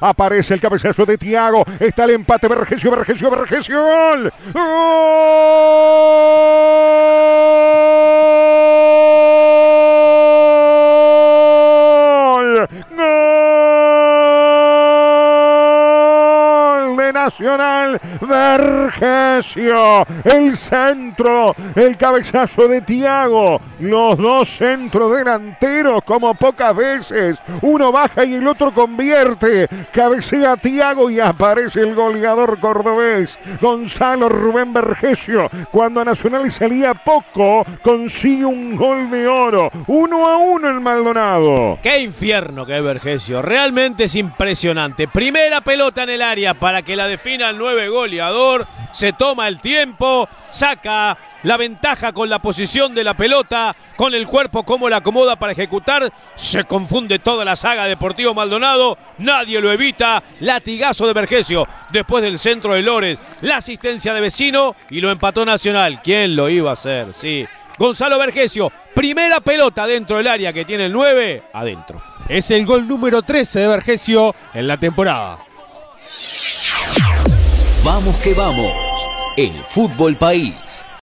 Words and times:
Aparece 0.00 0.54
el 0.54 0.60
cabezazo 0.60 1.04
de 1.04 1.18
Tiago. 1.18 1.64
Está 1.80 2.04
el 2.04 2.10
empate. 2.10 2.46
Vergesio, 2.46 2.88
Vergesio, 2.92 3.28
Vergesio. 3.32 3.82
¡Gol! 3.82 4.32
¡Gol! 4.52 4.62
¡Gol! 12.96 13.17
Nacional. 17.24 18.00
Vergesio. 18.20 20.06
El 20.24 20.56
centro. 20.56 21.54
El 21.74 21.96
cabezazo 21.96 22.68
de 22.68 22.80
Tiago. 22.82 23.60
Los 23.80 24.16
dos 24.16 24.48
centros 24.48 25.16
delanteros 25.16 26.02
como 26.04 26.34
pocas 26.34 26.76
veces. 26.76 27.38
Uno 27.62 27.90
baja 27.90 28.24
y 28.24 28.34
el 28.34 28.46
otro 28.46 28.72
convierte. 28.72 29.68
Cabecea 29.92 30.56
Tiago 30.56 31.10
y 31.10 31.18
aparece 31.18 31.80
el 31.80 31.94
goleador 31.94 32.60
cordobés. 32.60 33.36
Gonzalo 33.60 34.28
Rubén 34.28 34.72
Vergesio. 34.72 35.48
Cuando 35.72 36.00
a 36.00 36.04
Nacional 36.04 36.50
salía 36.52 36.94
poco, 36.94 37.64
consigue 37.82 38.44
un 38.44 38.76
gol 38.76 39.10
de 39.10 39.26
oro. 39.26 39.70
Uno 39.88 40.26
a 40.28 40.36
uno 40.36 40.68
el 40.68 40.80
Maldonado. 40.80 41.78
Qué 41.82 42.00
infierno 42.00 42.64
que 42.64 42.76
es 42.76 42.82
Vergesio. 42.82 43.42
Realmente 43.42 44.04
es 44.04 44.14
impresionante. 44.14 45.08
Primera 45.08 45.60
pelota 45.62 46.04
en 46.04 46.10
el 46.10 46.22
área 46.22 46.54
para 46.54 46.82
que 46.82 46.94
la 46.94 47.08
defina 47.18 47.50
el 47.50 47.58
nueve 47.58 47.88
goleador. 47.88 48.66
Se 48.92 49.12
toma 49.12 49.48
el 49.48 49.60
tiempo, 49.60 50.28
saca 50.50 51.18
la 51.42 51.56
ventaja 51.56 52.12
con 52.12 52.28
la 52.28 52.38
posición 52.38 52.94
de 52.94 53.04
la 53.04 53.14
pelota, 53.14 53.74
con 53.96 54.14
el 54.14 54.26
cuerpo 54.26 54.62
como 54.62 54.88
la 54.88 54.98
acomoda 54.98 55.36
para 55.36 55.52
ejecutar. 55.52 56.12
Se 56.34 56.64
confunde 56.64 57.18
toda 57.18 57.44
la 57.44 57.56
saga 57.56 57.86
Deportivo 57.86 58.34
Maldonado. 58.34 58.96
Nadie 59.18 59.60
lo 59.60 59.72
evita. 59.72 60.22
Latigazo 60.40 61.06
de 61.06 61.12
Vergesio 61.12 61.66
después 61.90 62.22
del 62.22 62.38
centro 62.38 62.74
de 62.74 62.82
Lores. 62.82 63.20
La 63.40 63.56
asistencia 63.56 64.14
de 64.14 64.20
vecino 64.20 64.76
y 64.88 65.00
lo 65.00 65.10
empató 65.10 65.44
Nacional. 65.44 66.00
¿Quién 66.02 66.36
lo 66.36 66.48
iba 66.48 66.70
a 66.70 66.74
hacer? 66.74 67.12
Sí. 67.14 67.46
Gonzalo 67.78 68.18
Vergesio, 68.18 68.72
primera 68.94 69.40
pelota 69.40 69.86
dentro 69.86 70.16
del 70.16 70.26
área 70.26 70.52
que 70.52 70.64
tiene 70.64 70.86
el 70.86 70.92
9, 70.92 71.44
adentro. 71.52 72.02
Es 72.28 72.50
el 72.50 72.66
gol 72.66 72.88
número 72.88 73.22
13 73.22 73.60
de 73.60 73.68
Vergesio 73.68 74.34
en 74.52 74.66
la 74.66 74.76
temporada. 74.76 75.38
Vamos 77.84 78.16
que 78.16 78.34
vamos. 78.34 78.72
El 79.36 79.62
fútbol 79.64 80.16
país. 80.16 80.84